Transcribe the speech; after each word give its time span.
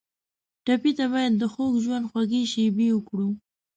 ټپي 0.65 0.91
ته 0.97 1.05
باید 1.13 1.33
د 1.37 1.43
خوږ 1.53 1.73
ژوند 1.83 2.05
خوږې 2.11 2.41
شېبې 2.51 2.87
ورکړو. 2.93 3.29